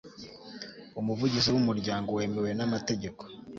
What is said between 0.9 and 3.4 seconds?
umuvugizi w'umuryango wemewe n'amategeko